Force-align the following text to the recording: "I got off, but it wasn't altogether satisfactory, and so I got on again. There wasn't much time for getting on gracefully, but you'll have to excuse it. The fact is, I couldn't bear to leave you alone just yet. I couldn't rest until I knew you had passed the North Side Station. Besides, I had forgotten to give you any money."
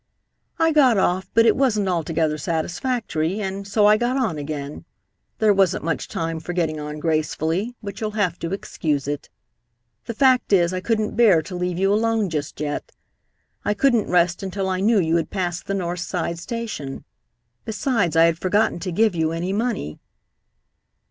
"I 0.57 0.71
got 0.71 0.97
off, 0.97 1.29
but 1.35 1.45
it 1.45 1.55
wasn't 1.55 1.87
altogether 1.87 2.35
satisfactory, 2.39 3.39
and 3.39 3.67
so 3.67 3.85
I 3.85 3.97
got 3.97 4.17
on 4.17 4.39
again. 4.39 4.83
There 5.37 5.53
wasn't 5.53 5.83
much 5.83 6.07
time 6.07 6.39
for 6.39 6.53
getting 6.53 6.79
on 6.79 6.97
gracefully, 6.97 7.75
but 7.83 8.01
you'll 8.01 8.17
have 8.17 8.39
to 8.39 8.51
excuse 8.51 9.07
it. 9.07 9.29
The 10.07 10.15
fact 10.15 10.51
is, 10.53 10.73
I 10.73 10.79
couldn't 10.79 11.15
bear 11.15 11.43
to 11.43 11.55
leave 11.55 11.77
you 11.77 11.93
alone 11.93 12.31
just 12.31 12.59
yet. 12.59 12.91
I 13.63 13.75
couldn't 13.75 14.09
rest 14.09 14.41
until 14.41 14.67
I 14.69 14.79
knew 14.79 14.97
you 14.99 15.17
had 15.17 15.29
passed 15.29 15.67
the 15.67 15.75
North 15.75 15.99
Side 15.99 16.39
Station. 16.39 17.05
Besides, 17.63 18.15
I 18.15 18.23
had 18.23 18.39
forgotten 18.39 18.79
to 18.79 18.91
give 18.91 19.13
you 19.13 19.31
any 19.31 19.53
money." 19.53 19.99